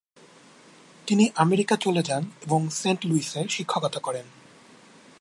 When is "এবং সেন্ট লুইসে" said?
2.41-3.41